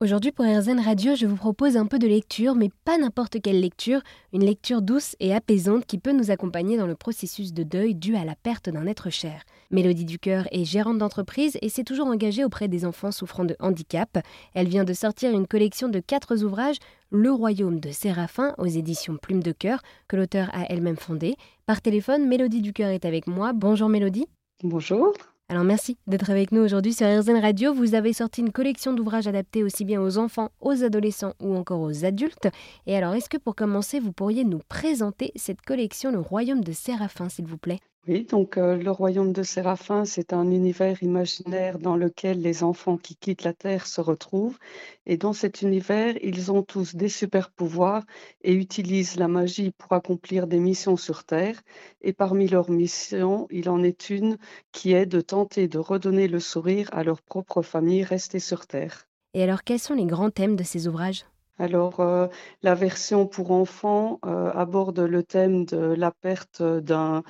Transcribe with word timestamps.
Aujourd'hui 0.00 0.30
pour 0.30 0.44
RZN 0.44 0.78
Radio, 0.78 1.16
je 1.16 1.26
vous 1.26 1.34
propose 1.34 1.76
un 1.76 1.86
peu 1.86 1.98
de 1.98 2.06
lecture, 2.06 2.54
mais 2.54 2.70
pas 2.84 2.98
n'importe 2.98 3.42
quelle 3.42 3.60
lecture, 3.60 4.00
une 4.32 4.44
lecture 4.44 4.80
douce 4.80 5.16
et 5.18 5.34
apaisante 5.34 5.86
qui 5.86 5.98
peut 5.98 6.12
nous 6.12 6.30
accompagner 6.30 6.76
dans 6.76 6.86
le 6.86 6.94
processus 6.94 7.52
de 7.52 7.64
deuil 7.64 7.96
dû 7.96 8.14
à 8.14 8.24
la 8.24 8.36
perte 8.36 8.70
d'un 8.70 8.86
être 8.86 9.10
cher. 9.10 9.42
Mélodie 9.72 10.04
Ducœur 10.04 10.46
est 10.52 10.64
gérante 10.64 10.98
d'entreprise 10.98 11.58
et 11.62 11.68
s'est 11.68 11.82
toujours 11.82 12.06
engagée 12.06 12.44
auprès 12.44 12.68
des 12.68 12.84
enfants 12.84 13.10
souffrant 13.10 13.44
de 13.44 13.56
handicap. 13.58 14.18
Elle 14.54 14.68
vient 14.68 14.84
de 14.84 14.92
sortir 14.92 15.32
une 15.32 15.48
collection 15.48 15.88
de 15.88 15.98
quatre 15.98 16.44
ouvrages, 16.44 16.78
Le 17.10 17.32
Royaume 17.32 17.80
de 17.80 17.90
Séraphin 17.90 18.54
aux 18.56 18.66
éditions 18.66 19.16
Plume 19.16 19.42
de 19.42 19.50
Cœur, 19.50 19.82
que 20.06 20.14
l'auteur 20.14 20.48
a 20.52 20.66
elle-même 20.70 20.96
fondé. 20.96 21.34
Par 21.66 21.82
téléphone, 21.82 22.28
Mélodie 22.28 22.62
Ducœur 22.62 22.90
est 22.90 23.04
avec 23.04 23.26
moi. 23.26 23.52
Bonjour 23.52 23.88
Mélodie. 23.88 24.28
Bonjour. 24.62 25.12
Alors 25.50 25.64
merci 25.64 25.96
d'être 26.06 26.28
avec 26.28 26.52
nous 26.52 26.60
aujourd'hui 26.60 26.92
sur 26.92 27.06
RZN 27.06 27.40
Radio. 27.40 27.72
Vous 27.72 27.94
avez 27.94 28.12
sorti 28.12 28.42
une 28.42 28.52
collection 28.52 28.92
d'ouvrages 28.92 29.28
adaptés 29.28 29.64
aussi 29.64 29.86
bien 29.86 29.98
aux 29.98 30.18
enfants, 30.18 30.50
aux 30.60 30.84
adolescents 30.84 31.32
ou 31.40 31.56
encore 31.56 31.80
aux 31.80 32.04
adultes. 32.04 32.48
Et 32.86 32.94
alors, 32.94 33.14
est-ce 33.14 33.30
que 33.30 33.38
pour 33.38 33.56
commencer, 33.56 33.98
vous 33.98 34.12
pourriez 34.12 34.44
nous 34.44 34.60
présenter 34.68 35.32
cette 35.36 35.62
collection 35.62 36.12
Le 36.12 36.20
Royaume 36.20 36.62
de 36.62 36.72
Séraphin, 36.72 37.30
s'il 37.30 37.46
vous 37.46 37.56
plaît? 37.56 37.80
Oui, 38.08 38.24
donc 38.24 38.56
euh, 38.56 38.76
le 38.76 38.90
royaume 38.90 39.32
de 39.32 39.42
Séraphin, 39.42 40.04
c'est 40.04 40.32
un 40.32 40.50
univers 40.50 41.02
imaginaire 41.02 41.78
dans 41.78 41.96
lequel 41.96 42.40
les 42.40 42.62
enfants 42.62 42.96
qui 42.96 43.16
quittent 43.16 43.44
la 43.44 43.52
Terre 43.52 43.86
se 43.86 44.00
retrouvent. 44.00 44.58
Et 45.04 45.18
dans 45.18 45.34
cet 45.34 45.62
univers, 45.62 46.16
ils 46.22 46.50
ont 46.50 46.62
tous 46.62 46.96
des 46.96 47.10
super 47.10 47.50
pouvoirs 47.50 48.04
et 48.42 48.54
utilisent 48.54 49.16
la 49.16 49.28
magie 49.28 49.70
pour 49.70 49.92
accomplir 49.92 50.46
des 50.46 50.58
missions 50.58 50.96
sur 50.96 51.24
Terre. 51.24 51.60
Et 52.00 52.14
parmi 52.14 52.48
leurs 52.48 52.70
missions, 52.70 53.46
il 53.50 53.68
en 53.68 53.82
est 53.82 54.10
une 54.10 54.38
qui 54.72 54.92
est 54.92 55.06
de 55.06 55.20
tenter 55.20 55.68
de 55.68 55.78
redonner 55.78 56.28
le 56.28 56.40
sourire 56.40 56.88
à 56.92 57.04
leur 57.04 57.20
propre 57.20 57.62
famille 57.62 58.04
restée 58.04 58.40
sur 58.40 58.66
Terre. 58.66 59.06
Et 59.34 59.42
alors, 59.42 59.62
quels 59.62 59.78
sont 59.78 59.94
les 59.94 60.06
grands 60.06 60.30
thèmes 60.30 60.56
de 60.56 60.64
ces 60.64 60.88
ouvrages? 60.88 61.26
Alors, 61.58 61.98
euh, 61.98 62.28
la 62.62 62.74
version 62.76 63.26
pour 63.26 63.50
enfants 63.50 64.20
euh, 64.24 64.50
aborde 64.52 65.00
le 65.00 65.24
thème 65.24 65.64
de 65.64 65.76
la 65.76 66.12
perte 66.12 66.62
d'un 66.62 67.22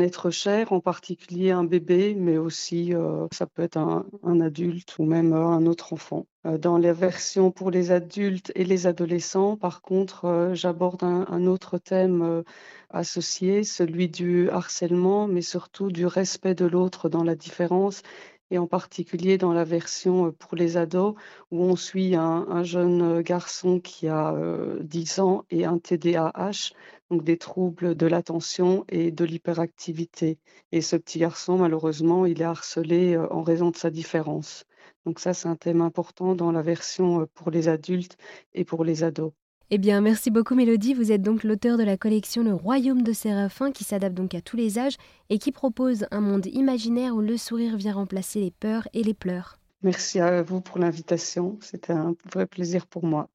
être 0.00 0.30
cher, 0.30 0.72
en 0.72 0.80
particulier 0.80 1.52
un 1.52 1.62
bébé, 1.62 2.14
mais 2.16 2.36
aussi 2.36 2.92
euh, 2.94 3.28
ça 3.32 3.46
peut 3.46 3.62
être 3.62 3.76
un, 3.76 4.40
adulte 4.40 4.98
ou 4.98 5.04
même 5.04 5.32
un 5.32 5.66
autre 5.66 5.92
enfant. 5.92 6.26
dans 6.44 6.78
la 6.78 6.92
version 6.92 7.52
pour 7.52 7.70
les 7.70 7.92
adultes 7.92 8.50
et 8.56 8.64
les 8.64 8.86
adolescents, 8.86 9.56
par 9.56 9.82
contre, 9.82 10.50
j'aborde 10.54 11.04
un, 11.04 11.46
autre 11.46 11.78
thème 11.78 12.42
associé, 12.90 13.62
celui 13.64 14.08
du 14.08 14.48
harcèlement, 14.50 15.28
mais 15.28 15.42
surtout 15.42 15.92
du 15.92 16.06
respect 16.06 16.54
de 16.54 16.64
l'autre 16.66 17.08
dans 17.08 17.24
la 17.24 17.36
différence 17.36 18.02
et 18.50 18.58
en 18.58 18.66
particulier 18.66 19.38
dans 19.38 19.52
la 19.52 19.64
version 19.64 20.26
euh, 20.26 20.32
pour 20.32 20.56
les 20.56 20.76
ados 20.76 21.14
où 21.50 21.62
on 21.62 21.76
suit 21.76 22.14
un, 22.16 22.62
jeune 22.62 23.02
euh, 23.02 23.22
garçon 23.22 23.80
qui 23.80 24.08
a 24.08 24.34
10 24.80 25.18
euh, 25.18 25.22
ans 25.22 25.44
et 25.50 25.64
un 25.64 25.78
TDAH, 25.78 26.72
donc 27.10 27.24
des 27.24 27.38
troubles 27.38 27.94
de 27.94 28.06
l'attention 28.06 28.84
et 28.88 29.10
de 29.10 29.24
l'hyperactivité. 29.24 30.38
Et 30.72 30.80
ce 30.80 30.96
petit 30.96 31.18
garçon, 31.18 31.58
malheureusement, 31.58 32.26
il 32.26 32.40
est 32.42 32.44
harcelé 32.44 33.16
en 33.16 33.42
raison 33.42 33.70
de 33.70 33.76
sa 33.76 33.90
différence. 33.90 34.64
Donc 35.06 35.20
ça, 35.20 35.34
c'est 35.34 35.48
un 35.48 35.56
thème 35.56 35.80
important 35.80 36.34
dans 36.34 36.52
la 36.52 36.62
version 36.62 37.26
pour 37.34 37.50
les 37.50 37.68
adultes 37.68 38.16
et 38.54 38.64
pour 38.64 38.84
les 38.84 39.02
ados. 39.04 39.32
Eh 39.72 39.78
bien, 39.78 40.00
merci 40.00 40.32
beaucoup 40.32 40.56
Mélodie. 40.56 40.94
Vous 40.94 41.12
êtes 41.12 41.22
donc 41.22 41.44
l'auteur 41.44 41.78
de 41.78 41.84
la 41.84 41.96
collection 41.96 42.42
Le 42.42 42.52
Royaume 42.52 43.02
de 43.02 43.12
Séraphin 43.12 43.70
qui 43.70 43.84
s'adapte 43.84 44.16
donc 44.16 44.34
à 44.34 44.40
tous 44.40 44.56
les 44.56 44.80
âges 44.80 44.96
et 45.28 45.38
qui 45.38 45.52
propose 45.52 46.06
un 46.10 46.20
monde 46.20 46.46
imaginaire 46.46 47.14
où 47.14 47.20
le 47.20 47.36
sourire 47.36 47.76
vient 47.76 47.92
remplacer 47.92 48.40
les 48.40 48.50
peurs 48.50 48.88
et 48.94 49.04
les 49.04 49.14
pleurs. 49.14 49.60
Merci 49.82 50.18
à 50.18 50.42
vous 50.42 50.60
pour 50.60 50.80
l'invitation. 50.80 51.56
C'était 51.60 51.92
un 51.92 52.16
vrai 52.32 52.46
plaisir 52.46 52.84
pour 52.88 53.04
moi. 53.04 53.28